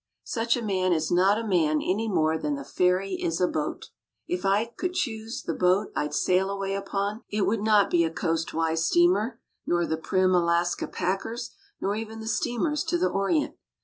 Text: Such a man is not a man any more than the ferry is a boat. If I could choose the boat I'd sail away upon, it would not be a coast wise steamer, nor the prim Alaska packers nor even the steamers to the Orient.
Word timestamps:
Such 0.25 0.57
a 0.57 0.63
man 0.63 0.93
is 0.93 1.11
not 1.11 1.37
a 1.37 1.45
man 1.47 1.79
any 1.79 2.07
more 2.09 2.35
than 2.35 2.55
the 2.55 2.63
ferry 2.65 3.13
is 3.21 3.39
a 3.39 3.47
boat. 3.47 3.89
If 4.27 4.45
I 4.45 4.65
could 4.65 4.95
choose 4.95 5.43
the 5.43 5.53
boat 5.53 5.91
I'd 5.95 6.15
sail 6.15 6.49
away 6.49 6.73
upon, 6.73 7.21
it 7.29 7.45
would 7.45 7.61
not 7.61 7.91
be 7.91 8.03
a 8.03 8.09
coast 8.09 8.51
wise 8.51 8.83
steamer, 8.83 9.39
nor 9.67 9.85
the 9.85 9.97
prim 9.97 10.33
Alaska 10.33 10.87
packers 10.87 11.51
nor 11.79 11.95
even 11.95 12.19
the 12.19 12.25
steamers 12.25 12.83
to 12.85 12.97
the 12.97 13.09
Orient. 13.09 13.53